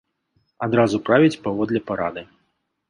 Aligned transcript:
Адразу 0.67 1.01
правіць 1.11 1.41
паводле 1.45 1.79
парады. 1.93 2.29